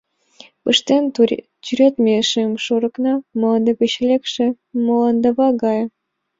[0.61, 1.03] Пыштен
[1.63, 4.45] тӱредме шем шорыкна— мланде гыч лекше
[4.83, 5.85] Мландава гае.